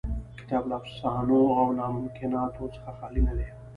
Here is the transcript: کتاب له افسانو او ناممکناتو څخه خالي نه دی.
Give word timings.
کتاب 0.39 0.63
له 0.69 0.75
افسانو 0.81 1.39
او 1.59 1.67
ناممکناتو 1.79 2.65
څخه 2.75 2.89
خالي 2.97 3.21
نه 3.27 3.33
دی. 3.37 3.47